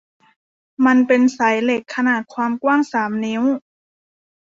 [0.85, 3.43] มันเป็นสายเหล็กขนาดความกว้างสามนิ้ว